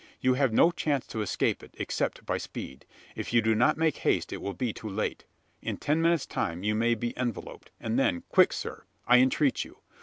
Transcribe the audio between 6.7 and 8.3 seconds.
may be enveloped, and then